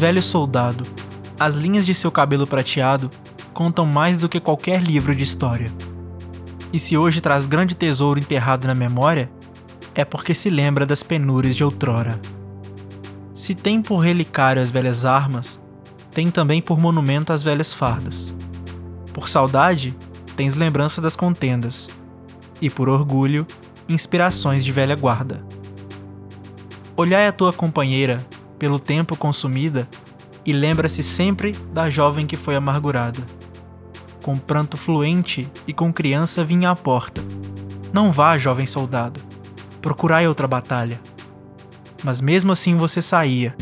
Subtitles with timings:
[0.00, 0.86] Velho soldado,
[1.38, 3.10] as linhas de seu cabelo prateado
[3.52, 5.70] contam mais do que qualquer livro de história.
[6.72, 9.30] E se hoje traz grande tesouro enterrado na memória,
[9.94, 12.18] é porque se lembra das penúrias de outrora.
[13.34, 15.62] Se tem por relicário as velhas armas,
[16.12, 18.32] tem também por monumento as velhas fardas.
[19.12, 19.94] Por saudade,
[20.34, 21.90] tens lembrança das contendas,
[22.58, 23.46] e por orgulho,
[23.86, 25.44] inspirações de velha guarda.
[26.96, 28.26] Olhai a tua companheira
[28.60, 29.88] pelo tempo consumida,
[30.44, 33.20] e lembra-se sempre da jovem que foi amargurada.
[34.22, 37.22] Com pranto fluente e com criança vinha à porta.
[37.90, 39.18] Não vá, jovem soldado,
[39.80, 41.00] procurai outra batalha.
[42.04, 43.56] Mas mesmo assim você saía,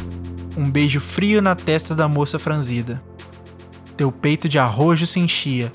[0.56, 3.00] um beijo frio na testa da moça franzida.
[3.96, 5.72] Teu peito de arrojo se enchia,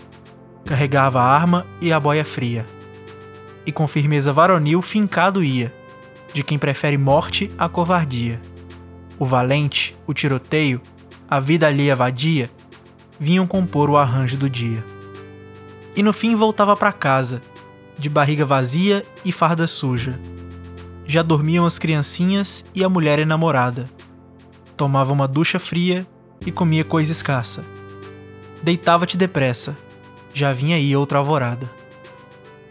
[0.66, 2.66] carregava a arma e a boia fria.
[3.66, 5.73] E com firmeza varonil fincado ia,
[6.33, 8.39] de quem prefere morte à covardia
[9.23, 10.81] o valente, o tiroteio,
[11.29, 12.52] a vida alheia vadia,
[13.17, 14.83] vinham compor o arranjo do dia.
[15.95, 17.41] E no fim voltava para casa,
[17.97, 20.19] de barriga vazia e farda suja.
[21.05, 23.85] Já dormiam as criancinhas e a mulher enamorada.
[24.75, 26.05] Tomava uma ducha fria
[26.45, 27.63] e comia coisa escassa.
[28.61, 29.77] Deitava-te depressa,
[30.33, 31.72] já vinha aí outra alvorada.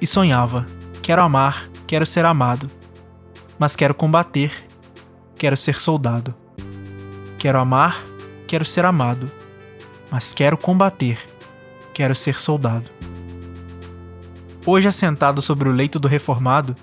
[0.01, 0.67] E sonhava:
[1.01, 2.71] quero amar, quero ser amado,
[3.59, 4.53] mas quero combater
[5.43, 6.42] quero ser soldado.
[7.43, 8.05] Quero amar,
[8.47, 9.29] quero ser amado.
[10.09, 11.19] Mas quero combater,
[11.93, 12.89] quero ser soldado.
[14.65, 16.77] Hoje, assentado sobre o leito do reformado,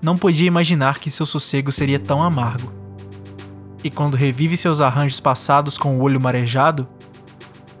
[0.00, 2.72] não podia imaginar que seu sossego seria tão amargo.
[3.82, 6.86] E quando revive seus arranjos passados com o olho marejado,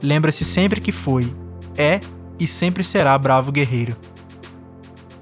[0.02, 1.32] lembra-se sempre que foi,
[1.76, 2.00] é
[2.40, 3.96] e sempre será bravo guerreiro.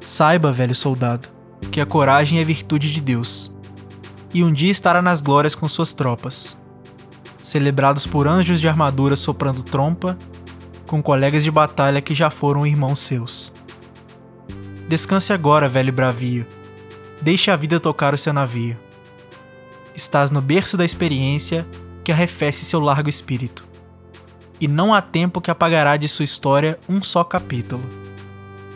[0.01, 1.29] Saiba, velho soldado,
[1.71, 3.53] que a coragem é virtude de Deus
[4.35, 6.57] e um dia estará nas glórias com suas tropas,
[7.43, 10.17] celebrados por anjos de armadura soprando trompa,
[10.87, 13.53] com colegas de batalha que já foram irmãos seus.
[14.89, 16.47] Descanse agora, velho bravio,
[17.21, 18.79] deixe a vida tocar o seu navio.
[19.95, 21.67] Estás no berço da experiência
[22.05, 23.65] que arrefece seu largo espírito,
[24.61, 27.85] e não há tempo que apagará de sua história um só capítulo,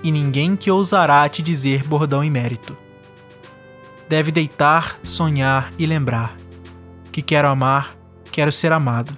[0.02, 2.76] e ninguém que ousará te dizer bordão e mérito
[4.08, 6.36] deve deitar, sonhar e lembrar
[7.10, 7.96] que quero amar,
[8.36, 9.16] quero ser amado,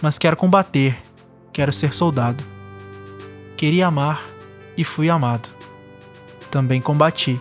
[0.00, 0.96] mas quero combater,
[1.52, 2.44] quero ser soldado.
[3.56, 4.22] Queria amar
[4.76, 5.48] e fui amado.
[6.48, 7.40] Também combati,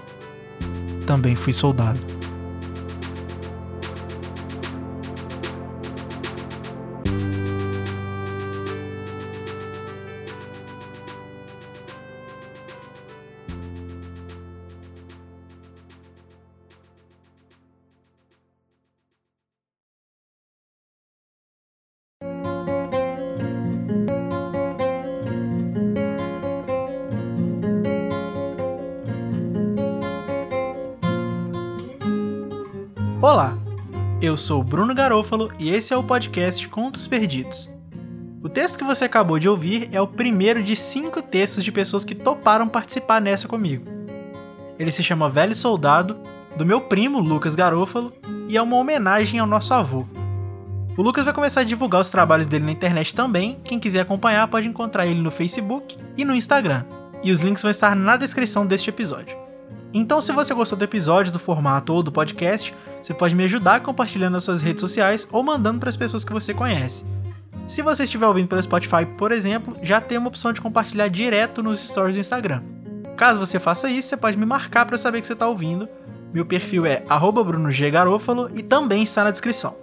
[1.05, 2.14] também fui soldado.
[33.27, 33.57] Olá,
[34.21, 37.73] eu sou Bruno Garofalo e esse é o podcast Contos Perdidos.
[38.43, 42.05] O texto que você acabou de ouvir é o primeiro de cinco textos de pessoas
[42.05, 43.83] que toparam participar nessa comigo.
[44.77, 46.17] Ele se chama Velho Soldado,
[46.55, 48.13] do meu primo Lucas Garofalo,
[48.47, 50.05] e é uma homenagem ao nosso avô.
[50.95, 53.59] O Lucas vai começar a divulgar os trabalhos dele na internet também.
[53.63, 56.85] Quem quiser acompanhar pode encontrar ele no Facebook e no Instagram.
[57.23, 59.44] E os links vão estar na descrição deste episódio.
[59.97, 63.79] Então, se você gostou do episódio, do formato ou do podcast, você pode me ajudar
[63.79, 67.05] compartilhando nas suas redes sociais ou mandando para as pessoas que você conhece.
[67.65, 71.63] Se você estiver ouvindo pelo Spotify, por exemplo, já tem uma opção de compartilhar direto
[71.63, 72.61] nos stories do Instagram.
[73.15, 75.87] Caso você faça isso, você pode me marcar para eu saber que você está ouvindo.
[76.33, 79.77] Meu perfil é @brunoggarofalo e também está na descrição.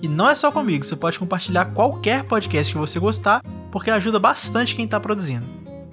[0.00, 3.42] E não é só comigo, você pode compartilhar qualquer podcast que você gostar,
[3.72, 5.44] porque ajuda bastante quem está produzindo.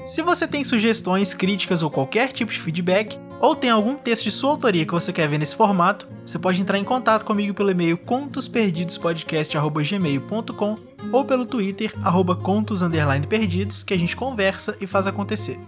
[0.05, 4.31] Se você tem sugestões, críticas ou qualquer tipo de feedback, ou tem algum texto de
[4.31, 7.71] sua autoria que você quer ver nesse formato, você pode entrar em contato comigo pelo
[7.71, 10.75] e-mail contosperdidospodcast.gmail.com
[11.11, 12.81] ou pelo Twitter, arroba contos
[13.29, 15.59] perdidos, que a gente conversa e faz acontecer.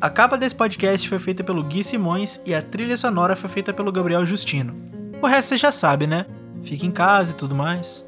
[0.00, 3.72] A capa desse podcast foi feita pelo Gui Simões e a trilha sonora foi feita
[3.72, 4.74] pelo Gabriel Justino.
[5.22, 6.26] O resto você já sabe, né?
[6.62, 8.06] Fica em casa e tudo mais.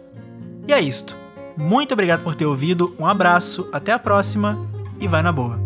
[0.69, 1.17] E é isto.
[1.57, 4.59] Muito obrigado por ter ouvido, um abraço, até a próxima
[5.01, 5.66] e vai na boa.